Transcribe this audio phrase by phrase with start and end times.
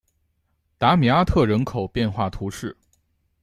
[0.79, 2.75] 达米阿特人口变化图示